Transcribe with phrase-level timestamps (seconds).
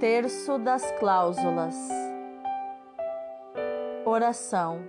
[0.00, 1.76] Terço das Cláusulas.
[4.06, 4.80] Oração.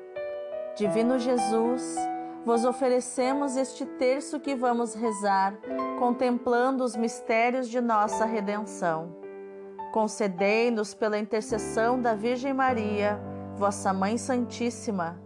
[0.74, 1.98] Divino Jesus,
[2.46, 5.54] vos oferecemos este terço que vamos rezar,
[6.00, 9.14] contemplando os mistérios de nossa redenção.
[9.92, 13.20] Concedei-nos, pela intercessão da Virgem Maria,
[13.58, 15.22] vossa Mãe Santíssima,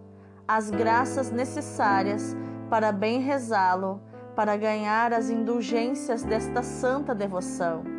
[0.47, 2.35] as graças necessárias
[2.71, 4.01] para bem rezá-lo,
[4.35, 7.94] para ganhar as indulgências desta santa devoção.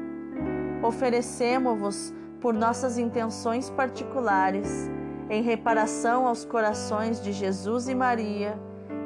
[0.83, 4.91] Oferecemos-vos por nossas intenções particulares,
[5.29, 8.59] em reparação aos corações de Jesus e Maria,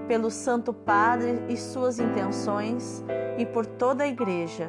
[0.07, 3.05] pelo Santo Padre e suas intenções,
[3.39, 4.69] e por toda a Igreja,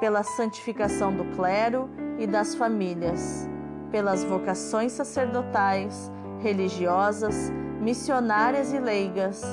[0.00, 3.48] pela santificação do clero e das famílias,
[3.90, 9.44] pelas vocações sacerdotais, religiosas, missionárias e leigas,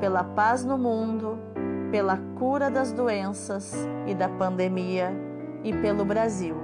[0.00, 1.38] pela paz no mundo,
[1.90, 3.72] pela cura das doenças
[4.06, 5.23] e da pandemia
[5.64, 6.54] e pelo Brasil.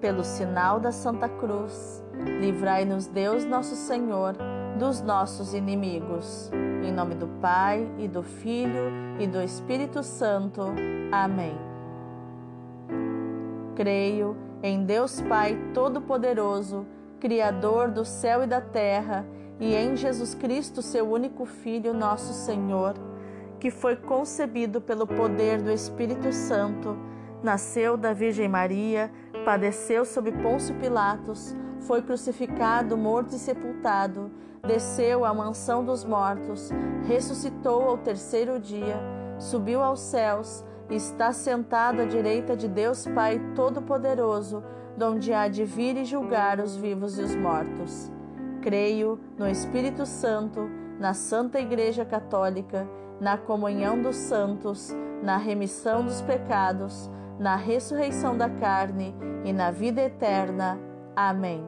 [0.00, 2.02] Pelo sinal da Santa Cruz,
[2.40, 4.34] livrai-nos Deus nosso Senhor
[4.76, 6.50] dos nossos inimigos.
[6.82, 10.62] Em nome do Pai e do Filho e do Espírito Santo.
[11.12, 11.56] Amém.
[13.76, 16.84] Creio em Deus Pai Todo-Poderoso,
[17.20, 19.24] Criador do céu e da terra,
[19.60, 22.94] e em Jesus Cristo, seu único Filho, nosso Senhor,
[23.62, 26.98] que foi concebido pelo poder do Espírito Santo,
[27.44, 29.08] nasceu da Virgem Maria,
[29.44, 34.32] padeceu sob Pôncio Pilatos, foi crucificado, morto e sepultado,
[34.66, 36.70] desceu à mansão dos mortos,
[37.06, 38.96] ressuscitou ao terceiro dia,
[39.38, 44.60] subiu aos céus está sentado à direita de Deus Pai Todo-Poderoso,
[44.96, 48.10] donde há de vir e julgar os vivos e os mortos.
[48.60, 52.86] Creio no Espírito Santo, na Santa Igreja Católica,
[53.22, 54.92] na comunhão dos santos,
[55.22, 60.76] na remissão dos pecados, na ressurreição da carne e na vida eterna.
[61.14, 61.64] Amém.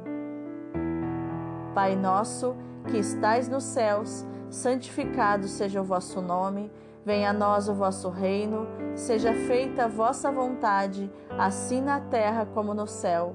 [1.72, 2.56] Pai nosso,
[2.90, 6.72] que estais nos céus, santificado seja o vosso nome.
[7.06, 8.66] Venha a nós o vosso reino,
[8.96, 13.32] seja feita a vossa vontade, assim na terra como no céu.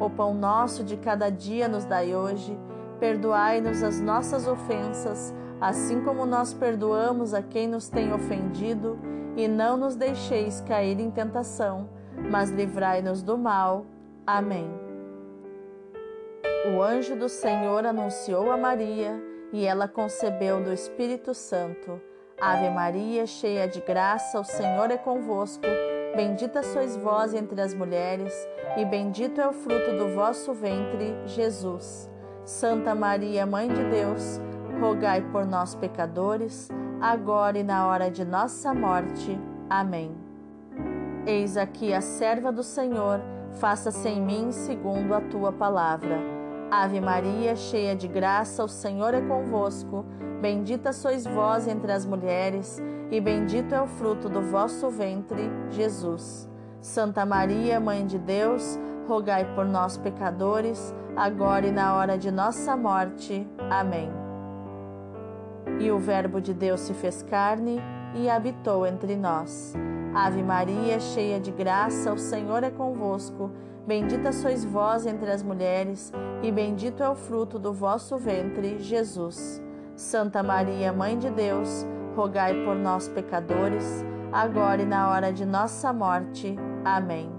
[0.00, 2.58] O pão nosso de cada dia nos dai hoje,
[2.98, 8.98] perdoai-nos as nossas ofensas, assim como nós perdoamos a quem nos tem ofendido,
[9.36, 11.88] e não nos deixeis cair em tentação,
[12.30, 13.86] mas livrai-nos do mal.
[14.26, 14.70] Amém.
[16.74, 19.20] O anjo do Senhor anunciou a Maria,
[19.52, 22.00] e ela concebeu do Espírito Santo.
[22.40, 25.66] Ave Maria, cheia de graça, o Senhor é convosco.
[26.16, 28.32] Bendita sois vós entre as mulheres,
[28.76, 32.10] e bendito é o fruto do vosso ventre, Jesus.
[32.44, 34.40] Santa Maria, Mãe de Deus,
[34.80, 36.68] rogai por nós, pecadores,
[37.00, 39.38] agora e na hora de nossa morte.
[39.68, 40.16] Amém.
[41.26, 43.20] Eis aqui a serva do Senhor,
[43.52, 46.18] faça-se em mim segundo a tua palavra.
[46.70, 50.04] Ave Maria, cheia de graça, o Senhor é convosco.
[50.40, 52.80] Bendita sois vós entre as mulheres,
[53.10, 56.48] e bendito é o fruto do vosso ventre, Jesus.
[56.80, 62.74] Santa Maria, Mãe de Deus, rogai por nós, pecadores, agora e na hora de nossa
[62.76, 63.46] morte.
[63.68, 64.29] Amém.
[65.80, 67.80] E o Verbo de Deus se fez carne
[68.14, 69.74] e habitou entre nós.
[70.14, 73.50] Ave Maria, cheia de graça, o Senhor é convosco.
[73.86, 79.62] Bendita sois vós entre as mulheres, e bendito é o fruto do vosso ventre, Jesus.
[79.96, 85.92] Santa Maria, Mãe de Deus, rogai por nós, pecadores, agora e na hora de nossa
[85.92, 86.56] morte.
[86.84, 87.30] Amém.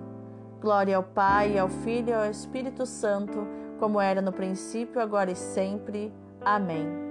[0.59, 3.47] Glória ao Pai, ao Filho e ao Espírito Santo,
[3.79, 6.13] como era no princípio, agora e sempre.
[6.43, 7.10] Amém.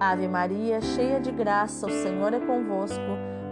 [0.00, 2.98] Ave Maria, cheia de graça, o Senhor é convosco.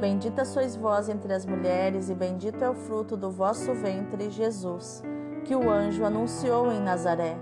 [0.01, 5.03] Bendita sois vós entre as mulheres, e bendito é o fruto do vosso ventre, Jesus,
[5.45, 7.37] que o anjo anunciou em Nazaré.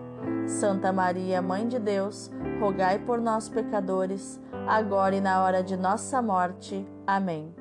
[0.49, 6.21] Santa Maria, Mãe de Deus, rogai por nós, pecadores, agora e na hora de nossa
[6.21, 6.85] morte.
[7.07, 7.55] Amém.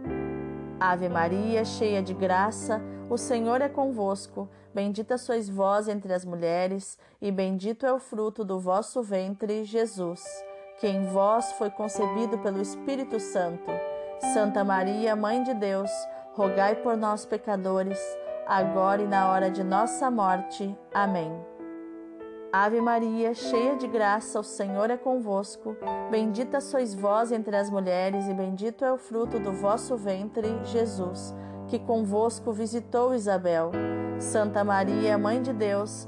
[0.79, 4.49] Ave Maria, cheia de graça, o Senhor é convosco.
[4.73, 10.23] Bendita sois vós entre as mulheres, e bendito é o fruto do vosso ventre, Jesus,
[10.77, 13.71] que em vós foi concebido pelo Espírito Santo.
[14.33, 15.91] Santa Maria, Mãe de Deus,
[16.33, 17.99] rogai por nós, pecadores,
[18.45, 20.77] agora e na hora de nossa morte.
[20.93, 21.31] Amém.
[22.51, 25.75] Ave Maria, cheia de graça, o Senhor é convosco.
[26.09, 31.35] Bendita sois vós entre as mulheres, e bendito é o fruto do vosso ventre, Jesus,
[31.67, 33.71] que convosco visitou Isabel.
[34.19, 36.07] Santa Maria, Mãe de Deus,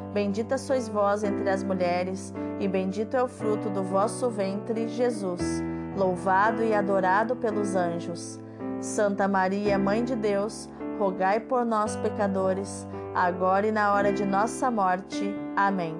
[0.13, 5.41] Bendita sois vós entre as mulheres, e bendito é o fruto do vosso ventre, Jesus.
[5.95, 8.39] Louvado e adorado pelos anjos.
[8.81, 10.69] Santa Maria, Mãe de Deus,
[10.99, 12.85] rogai por nós, pecadores,
[13.15, 15.33] agora e na hora de nossa morte.
[15.55, 15.95] Amém.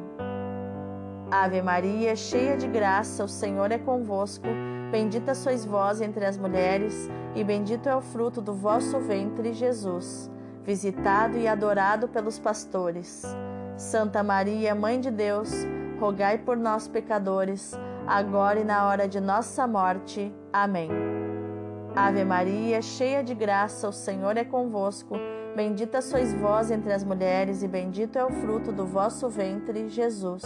[1.32, 4.48] Ave Maria, cheia de graça, o Senhor é convosco.
[4.92, 10.30] Bendita sois vós entre as mulheres, e bendito é o fruto do vosso ventre, Jesus,
[10.66, 13.24] visitado e adorado pelos pastores.
[13.82, 15.52] Santa Maria, Mãe de Deus,
[16.00, 17.74] rogai por nós, pecadores,
[18.06, 20.32] agora e na hora de nossa morte.
[20.54, 20.88] Amém.
[21.96, 25.16] Ave Maria, cheia de graça, o Senhor é convosco.
[25.56, 30.44] Bendita sois vós entre as mulheres, e bendito é o fruto do vosso ventre, Jesus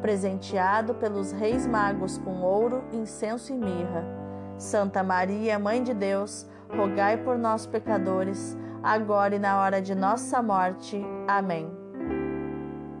[0.00, 4.04] presenteado pelos reis magos com ouro, incenso e mirra.
[4.58, 6.44] Santa Maria, Mãe de Deus,
[6.76, 11.00] rogai por nós, pecadores, agora e na hora de nossa morte.
[11.28, 11.81] Amém.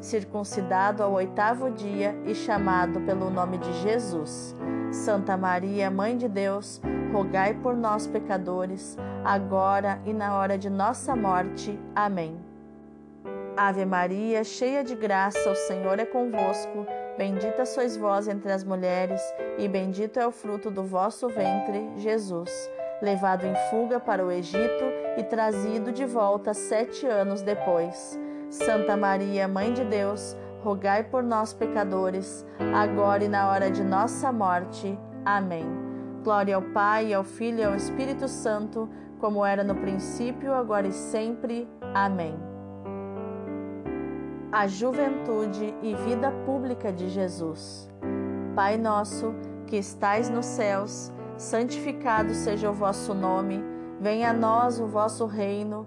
[0.00, 4.56] circuncidado ao oitavo dia e chamado pelo nome de Jesus.
[4.90, 6.80] Santa Maria, Mãe de Deus,
[7.12, 11.78] rogai por nós, pecadores, agora e na hora de nossa morte.
[11.94, 12.36] Amém.
[13.56, 16.86] Ave Maria, cheia de graça, o Senhor é convosco.
[17.18, 19.20] Bendita sois vós entre as mulheres,
[19.58, 22.50] e bendito é o fruto do vosso ventre, Jesus,
[23.02, 24.84] levado em fuga para o Egito
[25.18, 28.18] e trazido de volta sete anos depois.
[28.50, 32.44] Santa Maria, Mãe de Deus, rogai por nós, pecadores,
[32.74, 34.98] agora e na hora de nossa morte.
[35.24, 35.64] Amém.
[36.22, 40.92] Glória ao Pai, ao Filho e ao Espírito Santo, como era no princípio, agora e
[40.92, 41.66] sempre.
[41.94, 42.50] Amém
[44.52, 47.88] a juventude e vida pública de Jesus.
[48.54, 49.32] Pai nosso,
[49.66, 53.62] que estais nos céus, santificado seja o vosso nome,
[54.00, 55.86] venha a nós o vosso reino,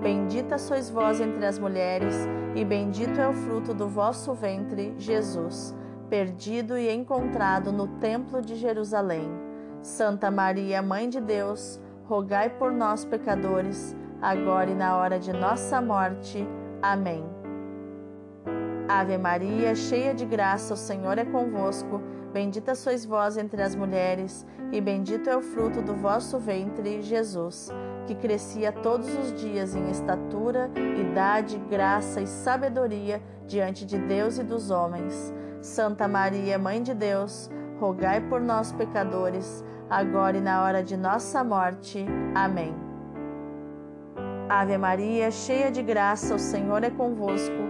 [0.00, 2.14] Bendita sois vós entre as mulheres,
[2.54, 5.74] e bendito é o fruto do vosso ventre, Jesus,
[6.08, 9.30] perdido e encontrado no Templo de Jerusalém.
[9.82, 15.80] Santa Maria, Mãe de Deus, rogai por nós, pecadores, agora e na hora de nossa
[15.82, 16.46] morte.
[16.82, 17.39] Amém.
[18.92, 22.02] Ave Maria, cheia de graça, o Senhor é convosco.
[22.32, 27.70] Bendita sois vós entre as mulheres, e bendito é o fruto do vosso ventre, Jesus,
[28.04, 30.68] que crescia todos os dias em estatura,
[30.98, 35.32] idade, graça e sabedoria diante de Deus e dos homens.
[35.62, 41.44] Santa Maria, Mãe de Deus, rogai por nós, pecadores, agora e na hora de nossa
[41.44, 42.04] morte.
[42.34, 42.74] Amém.
[44.48, 47.69] Ave Maria, cheia de graça, o Senhor é convosco.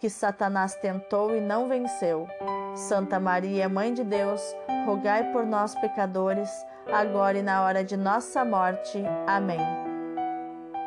[0.00, 2.26] que Satanás tentou e não venceu.
[2.74, 4.40] Santa Maria, Mãe de Deus,
[4.86, 6.50] rogai por nós, pecadores,
[6.90, 9.04] agora e na hora de nossa morte.
[9.26, 9.60] Amém.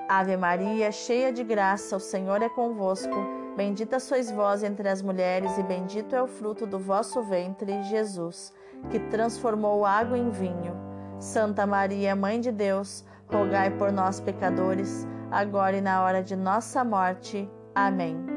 [0.09, 3.15] Ave Maria, cheia de graça, o Senhor é convosco.
[3.55, 8.51] Bendita sois vós entre as mulheres, e bendito é o fruto do vosso ventre, Jesus,
[8.89, 10.75] que transformou água em vinho.
[11.19, 16.83] Santa Maria, Mãe de Deus, rogai por nós, pecadores, agora e na hora de nossa
[16.83, 17.47] morte.
[17.75, 18.32] Amém.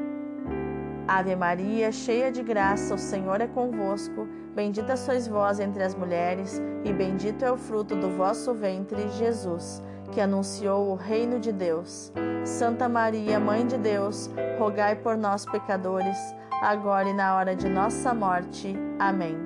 [1.07, 4.27] Ave Maria, cheia de graça, o Senhor é convosco.
[4.53, 9.81] Bendita sois vós entre as mulheres, e bendito é o fruto do vosso ventre, Jesus,
[10.11, 12.11] que anunciou o reino de Deus.
[12.43, 16.17] Santa Maria, Mãe de Deus, rogai por nós, pecadores,
[16.61, 18.75] agora e na hora de nossa morte.
[18.99, 19.37] Amém.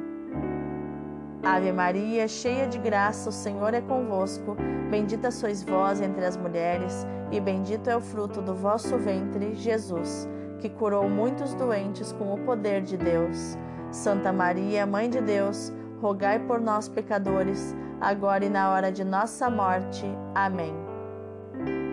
[1.43, 4.57] Ave Maria, cheia de graça, o Senhor é convosco.
[4.89, 10.27] Bendita sois vós entre as mulheres, e bendito é o fruto do vosso ventre, Jesus
[10.61, 13.57] que curou muitos doentes com o poder de Deus.
[13.91, 19.49] Santa Maria, Mãe de Deus, rogai por nós, pecadores, agora e na hora de nossa
[19.49, 20.05] morte.
[20.33, 20.73] Amém.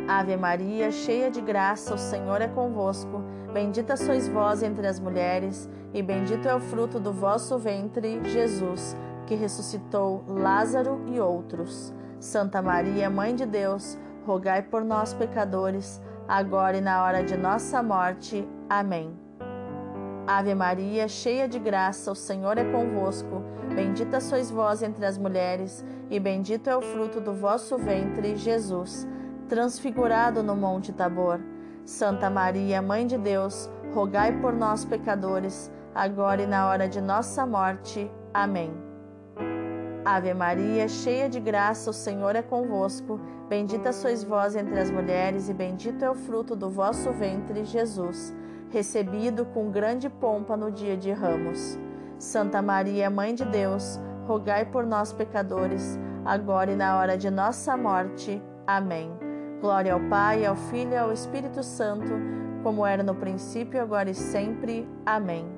[0.07, 3.23] Ave Maria, cheia de graça, o Senhor é convosco.
[3.53, 8.97] Bendita sois vós entre as mulheres, e bendito é o fruto do vosso ventre, Jesus,
[9.27, 11.93] que ressuscitou Lázaro e outros.
[12.21, 17.83] Santa Maria, Mãe de Deus, rogai por nós, pecadores, agora e na hora de nossa
[17.83, 18.47] morte.
[18.69, 19.19] Amém.
[20.27, 23.43] Ave Maria, cheia de graça, o Senhor é convosco.
[23.75, 29.09] Bendita sois vós entre as mulheres, e bendito é o fruto do vosso ventre, Jesus,
[29.49, 31.41] transfigurado no Monte Tabor.
[31.87, 37.47] Santa Maria, Mãe de Deus, rogai por nós, pecadores, agora e na hora de nossa
[37.47, 38.11] morte.
[38.35, 38.88] Amém.
[40.09, 43.21] Ave Maria, cheia de graça, o Senhor é convosco.
[43.47, 48.35] Bendita sois vós entre as mulheres, e bendito é o fruto do vosso ventre, Jesus,
[48.71, 51.79] recebido com grande pompa no dia de ramos.
[52.19, 57.77] Santa Maria, Mãe de Deus, rogai por nós, pecadores, agora e na hora de nossa
[57.77, 58.43] morte.
[58.67, 59.13] Amém.
[59.61, 62.15] Glória ao Pai, ao Filho e ao Espírito Santo,
[62.63, 64.89] como era no princípio, agora e sempre.
[65.05, 65.58] Amém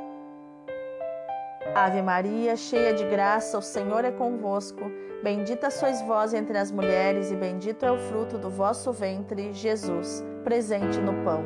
[1.73, 4.91] Ave Maria, cheia de graça, o Senhor é convosco.
[5.23, 10.21] Bendita sois vós entre as mulheres, e bendito é o fruto do vosso ventre, Jesus,
[10.43, 11.45] presente no pão.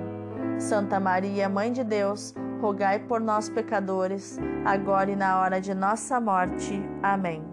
[0.57, 6.19] Santa Maria, Mãe de Deus, rogai por nós, pecadores, agora e na hora de nossa
[6.19, 6.81] morte.
[7.03, 7.43] Amém.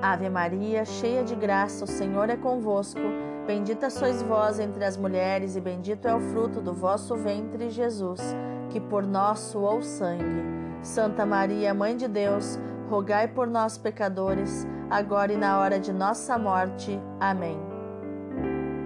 [0.00, 3.00] Ave Maria, cheia de graça, o Senhor é convosco.
[3.46, 8.22] Bendita sois vós entre as mulheres, e bendito é o fruto do vosso ventre, Jesus,
[8.70, 12.58] que por nós suou sangue Santa Maria, Mãe de Deus,
[12.90, 17.00] rogai por nós, pecadores, agora e na hora de nossa morte.
[17.20, 17.58] Amém.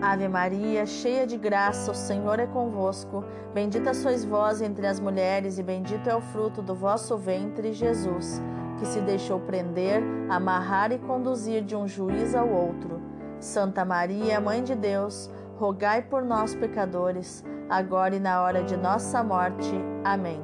[0.03, 3.25] Ave Maria, cheia de graça, o Senhor é convosco.
[3.55, 8.43] Bendita sois vós entre as mulheres, e bendito é o fruto do vosso ventre, Jesus,
[8.79, 13.01] que se deixou prender, amarrar e conduzir de um juiz ao outro.
[13.41, 19.25] Santa Maria, Mãe de Deus, rogai por nós, pecadores, agora e na hora de nossa
[19.25, 19.73] morte.
[20.05, 20.43] Amém.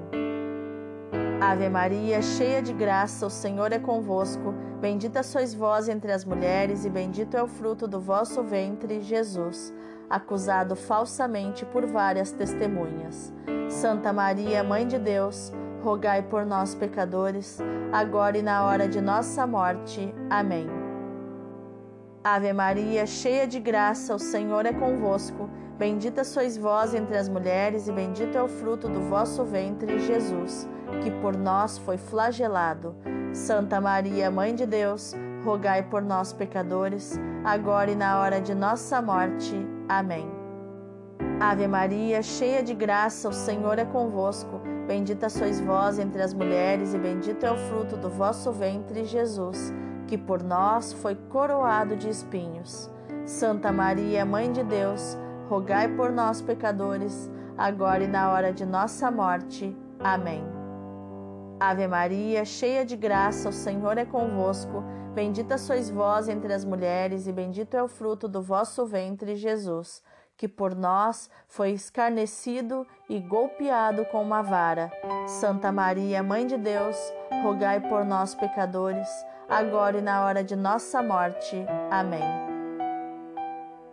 [1.42, 4.54] Ave Maria, cheia de graça, o Senhor é convosco.
[4.80, 9.74] Bendita sois vós entre as mulheres, e bendito é o fruto do vosso ventre, Jesus,
[10.08, 13.34] acusado falsamente por várias testemunhas.
[13.68, 17.58] Santa Maria, Mãe de Deus, rogai por nós, pecadores,
[17.92, 20.14] agora e na hora de nossa morte.
[20.30, 20.68] Amém.
[22.22, 25.50] Ave Maria, cheia de graça, o Senhor é convosco.
[25.76, 30.68] Bendita sois vós entre as mulheres, e bendito é o fruto do vosso ventre, Jesus
[31.00, 32.94] que por nós foi flagelado.
[33.32, 39.00] Santa Maria, Mãe de Deus, rogai por nós, pecadores, agora e na hora de nossa
[39.00, 39.54] morte.
[39.88, 40.30] Amém.
[41.40, 44.60] Ave Maria, cheia de graça, o Senhor é convosco.
[44.86, 49.72] Bendita sois vós entre as mulheres, e bendito é o fruto do vosso ventre, Jesus,
[50.06, 52.90] que por nós foi coroado de espinhos.
[53.24, 55.16] Santa Maria, Mãe de Deus,
[55.48, 59.76] rogai por nós, pecadores, agora e na hora de nossa morte.
[60.00, 60.51] Amém.
[61.62, 64.82] Ave Maria, cheia de graça, o Senhor é convosco.
[65.14, 70.02] Bendita sois vós entre as mulheres, e bendito é o fruto do vosso ventre, Jesus
[70.36, 74.90] que por nós foi escarnecido e golpeado com uma vara.
[75.24, 76.96] Santa Maria, Mãe de Deus,
[77.44, 79.08] rogai por nós, pecadores,
[79.48, 81.64] agora e na hora de nossa morte.
[81.88, 82.24] Amém.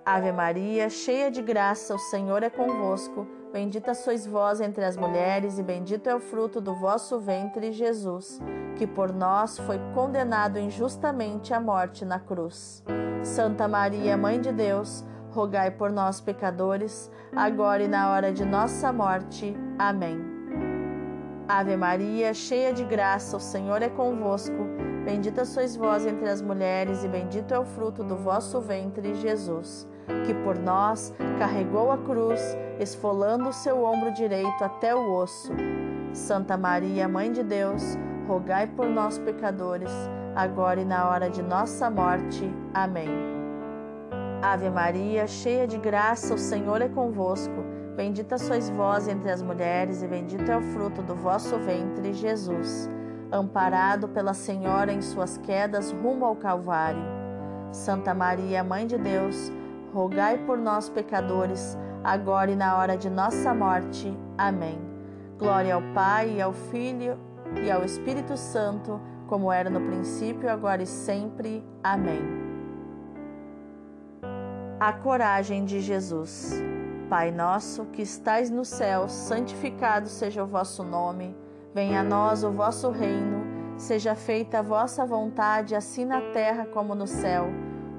[0.04, 3.28] Ave Maria, cheia de graça, o Senhor é convosco.
[3.52, 8.40] Bendita sois vós entre as mulheres, e bendito é o fruto do vosso ventre, Jesus,
[8.78, 12.84] que por nós foi condenado injustamente à morte na cruz.
[13.24, 18.94] Santa Maria, Mãe de Deus, rogai por nós, pecadores, agora e na hora de nossa
[18.94, 19.56] morte.
[19.80, 20.20] Amém.
[21.48, 24.68] Ave Maria, cheia de graça, o Senhor é convosco.
[25.04, 29.88] Bendita sois vós entre as mulheres, e bendito é o fruto do vosso ventre, Jesus,
[30.26, 32.42] que por nós carregou a cruz,
[32.80, 35.52] esfolando o seu ombro direito até o osso.
[36.14, 37.98] Santa Maria, Mãe de Deus,
[38.28, 39.92] rogai por nós, pecadores,
[40.36, 42.52] agora e na hora de nossa morte.
[42.74, 43.10] Amém.
[44.42, 47.64] Ave Maria, cheia de graça, o Senhor é convosco.
[47.96, 52.90] Bendita sois vós entre as mulheres, e bendito é o fruto do vosso ventre, Jesus.
[53.32, 57.04] Amparado pela Senhora em suas quedas rumo ao Calvário.
[57.72, 59.52] Santa Maria, Mãe de Deus,
[59.94, 64.16] rogai por nós, pecadores, agora e na hora de nossa morte.
[64.38, 64.80] Amém.
[65.38, 67.18] Glória ao Pai, ao Filho
[67.64, 71.64] e ao Espírito Santo, como era no princípio, agora e sempre.
[71.84, 72.50] Amém
[74.80, 76.54] a coragem de Jesus.
[77.10, 81.36] Pai nosso que estais no céu, santificado seja o vosso nome.
[81.74, 83.46] Venha a nós o vosso reino.
[83.78, 87.48] Seja feita a vossa vontade, assim na terra como no céu.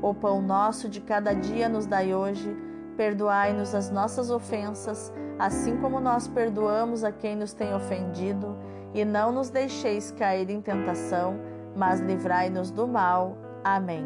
[0.03, 2.57] O pão nosso de cada dia nos dai hoje.
[2.97, 8.57] Perdoai-nos as nossas ofensas, assim como nós perdoamos a quem nos tem ofendido,
[8.93, 11.39] e não nos deixeis cair em tentação,
[11.77, 13.37] mas livrai-nos do mal.
[13.63, 14.05] Amém.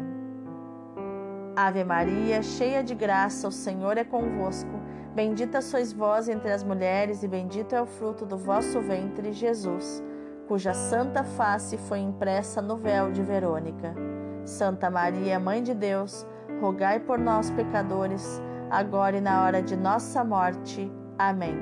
[1.55, 4.79] Ave Maria, cheia de graça, o Senhor é convosco.
[5.13, 10.03] Bendita sois vós entre as mulheres, e bendito é o fruto do vosso ventre, Jesus,
[10.47, 14.04] cuja santa face foi impressa no véu de Verônica.
[14.45, 16.25] Santa Maria, Mãe de Deus,
[16.61, 20.91] rogai por nós, pecadores, agora e na hora de nossa morte.
[21.17, 21.57] Amém.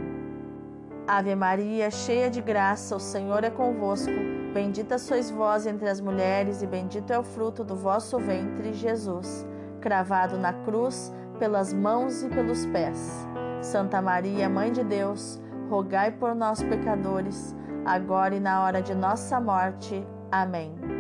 [1.08, 4.12] Ave Maria, cheia de graça, o Senhor é convosco.
[4.54, 9.46] Bendita sois vós entre as mulheres, e bendito é o fruto do vosso ventre, Jesus
[9.84, 13.28] cravado na cruz pelas mãos e pelos pés.
[13.62, 17.54] Santa Maria, Mãe de Deus, rogai por nós, pecadores,
[17.86, 20.08] agora e na hora de nossa morte.
[20.32, 20.93] Amém.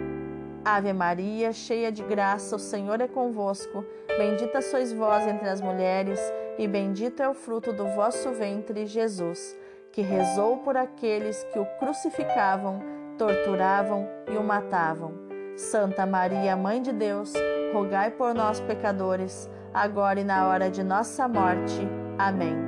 [0.65, 3.84] Ave Maria, cheia de graça, o Senhor é convosco.
[4.17, 6.19] Bendita sois vós entre as mulheres,
[6.58, 9.58] e bendito é o fruto do vosso ventre, Jesus,
[9.91, 12.80] que rezou por aqueles que o crucificavam,
[13.17, 15.13] torturavam e o matavam.
[15.58, 17.34] Santa Maria, Mãe de Deus,
[17.73, 21.88] rogai por nós, pecadores, agora e na hora de nossa morte.
[22.17, 22.62] Amém.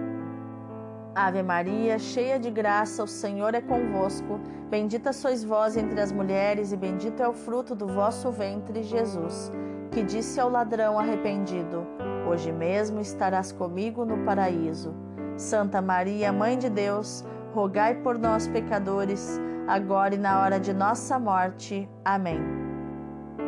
[1.16, 4.38] Ave Maria, cheia de graça, o Senhor é convosco.
[4.70, 9.50] Bendita sois vós entre as mulheres, e bendito é o fruto do vosso ventre, Jesus.
[9.94, 11.88] Que disse ao ladrão arrependido:
[12.30, 14.94] Hoje mesmo estarás comigo no paraíso.
[15.38, 17.24] Santa Maria, Mãe de Deus,
[17.54, 21.90] rogai por nós, pecadores, agora e na hora de nossa morte.
[22.04, 22.42] Amém.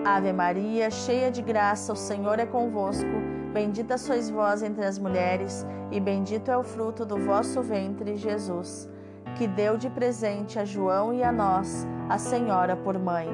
[0.06, 3.37] Ave Maria, cheia de graça, o Senhor é convosco.
[3.58, 8.88] Bendita sois vós entre as mulheres, e bendito é o fruto do vosso ventre, Jesus,
[9.36, 13.28] que deu de presente a João e a nós, a Senhora por mãe.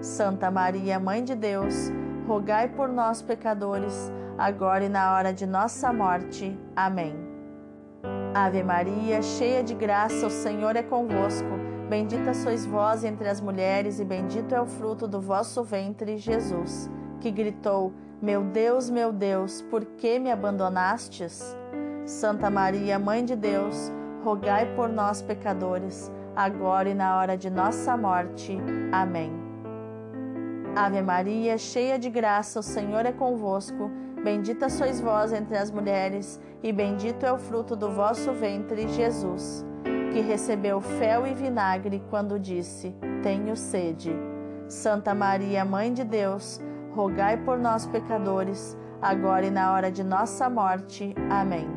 [0.00, 1.92] Santa Maria, Mãe de Deus,
[2.26, 6.58] rogai por nós, pecadores, agora e na hora de nossa morte.
[6.74, 7.14] Amém.
[8.32, 11.58] Ave Maria, cheia de graça, o Senhor é convosco.
[11.90, 16.90] Bendita sois vós entre as mulheres, e bendito é o fruto do vosso ventre, Jesus,
[17.20, 21.56] que gritou: Meu Deus, meu Deus, por que me abandonastes?
[22.04, 23.92] Santa Maria, Mãe de Deus,
[24.24, 28.58] rogai por nós, pecadores, agora e na hora de nossa morte.
[28.92, 29.32] Amém.
[30.74, 33.90] Ave Maria, cheia de graça, o Senhor é convosco.
[34.22, 39.64] Bendita sois vós entre as mulheres, e bendito é o fruto do vosso ventre, Jesus
[40.08, 44.12] que recebeu fel e vinagre quando disse: Tenho sede.
[44.66, 46.60] Santa Maria, Mãe de Deus,
[46.94, 51.14] rogai por nós, pecadores, agora e na hora de nossa morte.
[51.30, 51.68] Amém.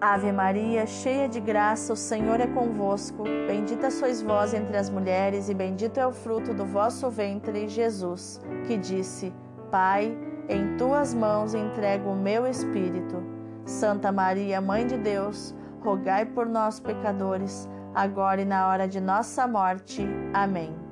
[0.00, 3.24] Ave Maria, cheia de graça, o Senhor é convosco.
[3.24, 8.40] Bendita sois vós entre as mulheres, e bendito é o fruto do vosso ventre, Jesus,
[8.66, 9.32] que disse:
[9.70, 10.16] Pai,
[10.48, 13.22] em tuas mãos entrego o meu espírito.
[13.64, 19.48] Santa Maria, Mãe de Deus, rogai por nós, pecadores, agora e na hora de nossa
[19.48, 20.06] morte.
[20.32, 20.85] Amém.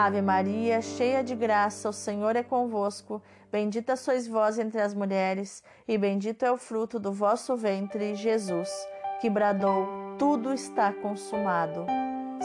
[0.00, 3.20] Ave Maria, cheia de graça, o Senhor é convosco.
[3.50, 8.70] Bendita sois vós entre as mulheres, e bendito é o fruto do vosso ventre, Jesus,
[9.20, 11.84] que bradou: Tudo está consumado.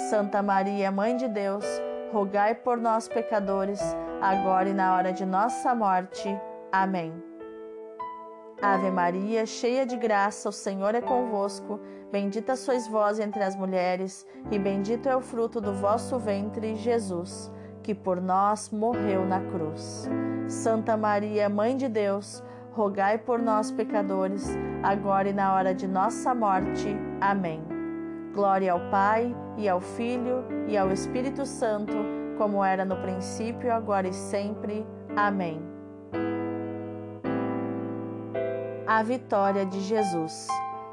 [0.10, 1.64] Santa Maria, Mãe de Deus,
[2.12, 3.80] rogai por nós, pecadores,
[4.20, 6.36] agora e na hora de nossa morte.
[6.72, 7.14] Amém.
[8.60, 11.80] Ave Maria, cheia de graça, o Senhor é convosco.
[12.14, 17.52] Bendita sois vós entre as mulheres, e bendito é o fruto do vosso ventre, Jesus,
[17.82, 20.08] que por nós morreu na cruz.
[20.48, 24.48] Santa Maria, Mãe de Deus, rogai por nós, pecadores,
[24.84, 26.96] agora e na hora de nossa morte.
[27.20, 27.64] Amém.
[28.32, 31.96] Glória ao Pai, e ao Filho, e ao Espírito Santo,
[32.38, 34.86] como era no princípio, agora e sempre.
[35.16, 35.60] Amém.
[38.86, 40.48] A vitória de Jesus.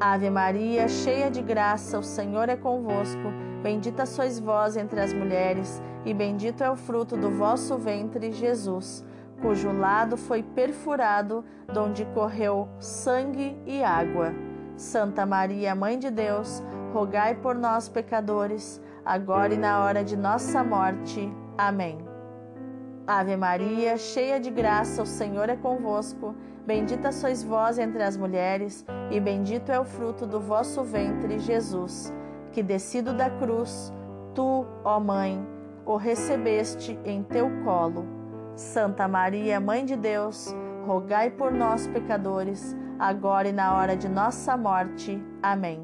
[0.00, 3.32] Ave Maria, cheia de graça, o Senhor é convosco.
[3.62, 9.04] Bendita sois vós entre as mulheres, e bendito é o fruto do vosso ventre, Jesus,
[9.40, 14.34] cujo lado foi perfurado, donde correu sangue e água.
[14.76, 20.62] Santa Maria, Mãe de Deus, rogai por nós, pecadores, agora e na hora de nossa
[20.62, 21.32] morte.
[21.56, 22.13] Amém.
[23.06, 26.34] Ave Maria, cheia de graça, o Senhor é convosco.
[26.66, 32.10] Bendita sois vós entre as mulheres, e bendito é o fruto do vosso ventre, Jesus,
[32.50, 33.92] que descido da cruz,
[34.34, 35.46] tu, ó Mãe,
[35.84, 38.06] o recebeste em teu colo.
[38.56, 40.54] Santa Maria, Mãe de Deus,
[40.86, 45.22] rogai por nós, pecadores, agora e na hora de nossa morte.
[45.42, 45.82] Amém.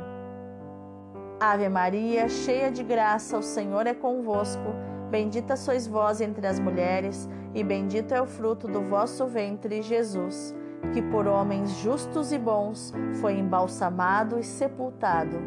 [1.39, 4.90] Ave Maria, cheia de graça, o Senhor é convosco.
[5.11, 10.55] Bendita sois vós entre as mulheres, e bendito é o fruto do vosso ventre, Jesus
[10.93, 15.39] que por homens justos e bons foi embalsamado e sepultado.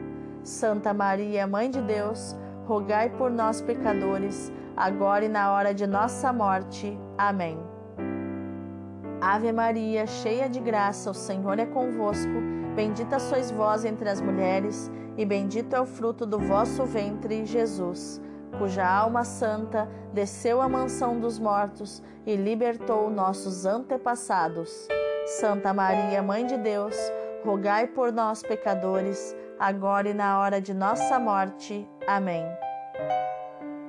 [0.43, 6.31] Santa Maria, Mãe de Deus, rogai por nós, pecadores, agora e na hora de nossa
[6.31, 6.97] morte.
[7.17, 7.57] Amém.
[9.21, 12.33] Ave Maria, cheia de graça, o Senhor é convosco.
[12.75, 18.21] Bendita sois vós entre as mulheres, e bendito é o fruto do vosso ventre, Jesus,
[18.57, 24.87] cuja alma santa desceu à mansão dos mortos e libertou nossos antepassados.
[25.25, 26.95] Santa Maria, Mãe de Deus,
[27.43, 31.87] rogai por nós, pecadores, agora e na hora de nossa morte.
[32.07, 32.45] Amém.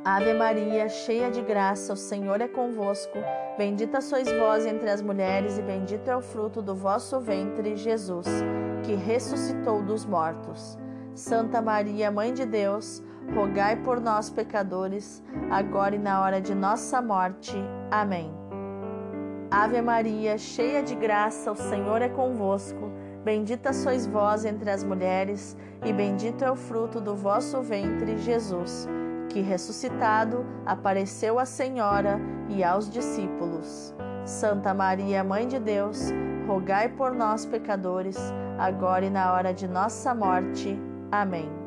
[0.04, 3.18] Ave Maria, cheia de graça, o Senhor é convosco.
[3.56, 8.26] Bendita sois vós entre as mulheres, e bendito é o fruto do vosso ventre, Jesus,
[8.82, 10.78] que ressuscitou dos mortos.
[11.14, 17.00] Santa Maria, Mãe de Deus, rogai por nós, pecadores, agora e na hora de nossa
[17.00, 17.56] morte.
[17.90, 18.32] Amém.
[19.50, 22.90] Ave Maria, cheia de graça, o Senhor é convosco.
[23.24, 28.86] Bendita sois vós entre as mulheres, e bendito é o fruto do vosso ventre, Jesus,
[29.30, 33.94] que ressuscitado apareceu à Senhora e aos discípulos.
[34.24, 36.10] Santa Maria, Mãe de Deus,
[36.46, 38.18] rogai por nós, pecadores,
[38.58, 40.78] agora e na hora de nossa morte.
[41.10, 41.63] Amém.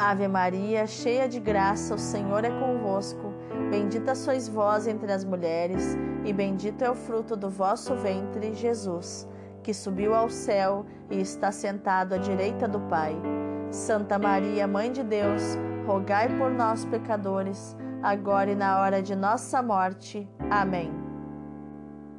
[0.00, 3.34] Ave Maria, cheia de graça, o Senhor é convosco.
[3.70, 9.28] Bendita sois vós entre as mulheres, e bendito é o fruto do vosso ventre, Jesus,
[9.62, 13.14] que subiu ao céu e está sentado à direita do Pai.
[13.70, 15.42] Santa Maria, Mãe de Deus,
[15.86, 20.26] rogai por nós, pecadores, agora e na hora de nossa morte.
[20.48, 20.90] Amém.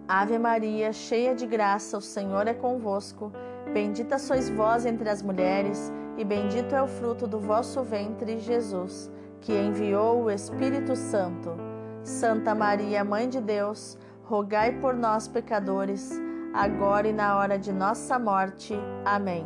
[0.07, 3.31] Ave Maria, cheia de graça, o Senhor é convosco.
[3.73, 9.11] Bendita sois vós entre as mulheres, e bendito é o fruto do vosso ventre, Jesus
[9.41, 11.57] que enviou o Espírito Santo.
[12.03, 16.11] Santa Maria, Mãe de Deus, rogai por nós, pecadores,
[16.53, 18.75] agora e na hora de nossa morte.
[19.03, 19.45] Amém.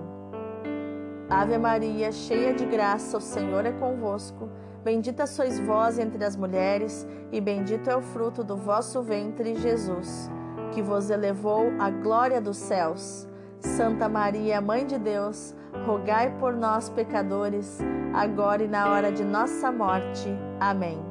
[1.29, 4.49] Ave Maria, cheia de graça, o Senhor é convosco.
[4.83, 10.29] Bendita sois vós entre as mulheres, e bendito é o fruto do vosso ventre, Jesus,
[10.71, 13.27] que vos elevou à glória dos céus.
[13.65, 15.53] Santa Maria, Mãe de Deus,
[15.85, 17.79] rogai por nós, pecadores,
[18.13, 20.29] agora e na hora de nossa morte.
[20.59, 21.03] Amém.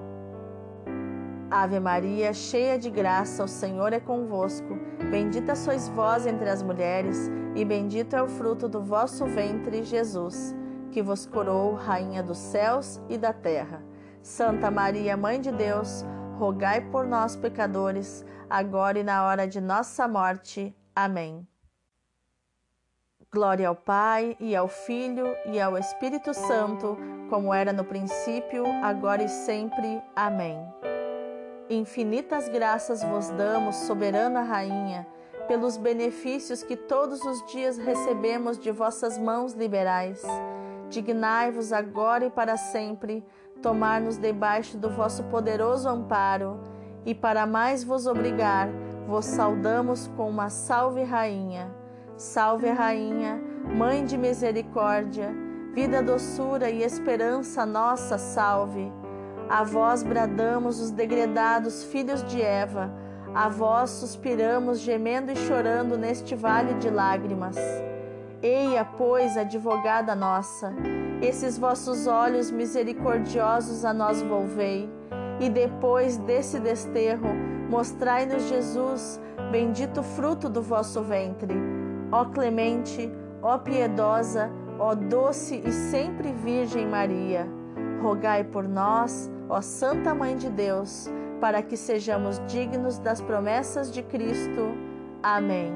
[1.50, 4.78] Ave Maria, cheia de graça, o Senhor é convosco.
[5.10, 10.54] Bendita sois vós entre as mulheres, e bendito é o fruto do vosso ventre, Jesus,
[10.90, 13.82] que vos coroou, Rainha dos céus e da terra.
[14.22, 16.04] Santa Maria, Mãe de Deus,
[16.38, 20.74] rogai por nós, pecadores, agora e na hora de nossa morte.
[20.96, 21.46] Amém.
[23.34, 26.96] Glória ao Pai, e ao Filho, e ao Espírito Santo,
[27.28, 30.00] como era no princípio, agora e sempre.
[30.14, 30.56] Amém.
[31.68, 35.04] Infinitas graças vos damos, soberana Rainha,
[35.48, 40.22] pelos benefícios que todos os dias recebemos de vossas mãos liberais.
[40.88, 43.26] Dignai-vos agora e para sempre
[43.60, 46.60] tomar-nos debaixo do vosso poderoso amparo,
[47.04, 48.68] e para mais vos obrigar,
[49.08, 51.83] vos saudamos com uma salve, Rainha.
[52.16, 55.34] Salve, Rainha, Mãe de misericórdia,
[55.72, 58.92] vida, doçura e esperança nossa, salve.
[59.48, 62.92] A vós bradamos os degredados filhos de Eva,
[63.34, 67.56] a vós suspiramos, gemendo e chorando neste vale de lágrimas.
[68.42, 70.72] Eia, pois, advogada nossa,
[71.20, 74.88] esses vossos olhos misericordiosos a nós volvei,
[75.40, 77.28] e depois desse desterro,
[77.68, 81.73] mostrai-nos Jesus, bendito fruto do vosso ventre.
[82.14, 83.10] Ó clemente,
[83.42, 84.48] ó piedosa,
[84.78, 87.44] ó doce e sempre Virgem Maria,
[88.00, 94.00] rogai por nós, ó Santa Mãe de Deus, para que sejamos dignos das promessas de
[94.00, 94.76] Cristo.
[95.24, 95.72] Amém.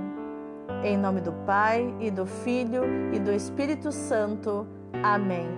[0.84, 4.64] Em nome do Pai, e do Filho, e do Espírito Santo.
[5.02, 5.48] Amém.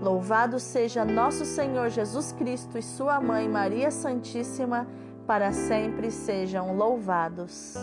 [0.00, 4.88] Louvado seja nosso Senhor Jesus Cristo e sua mãe Maria Santíssima,
[5.26, 7.76] para sempre sejam louvados.